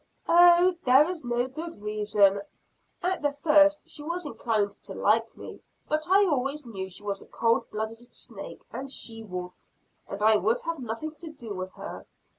"Oh, 0.27 0.75
there 0.83 1.07
is 1.07 1.23
no 1.23 1.47
good 1.47 1.79
reason. 1.79 2.41
At 3.03 3.21
the 3.21 3.33
first, 3.33 3.81
she 3.85 4.01
was 4.01 4.25
inclined 4.25 4.75
to 4.85 4.95
like 4.95 5.37
me 5.37 5.61
but 5.87 6.07
I 6.09 6.25
always 6.25 6.65
knew 6.65 6.89
she 6.89 7.03
was 7.03 7.21
a 7.21 7.27
cold 7.27 7.69
blooded 7.69 7.99
snake 8.11 8.61
and 8.71 8.91
she 8.91 9.21
wolf, 9.23 9.53
and 10.09 10.19
I 10.23 10.37
would 10.37 10.61
have 10.61 10.79
nothing 10.79 11.13
to 11.19 11.29
do 11.29 11.53
with 11.53 11.73
her. 11.73 12.07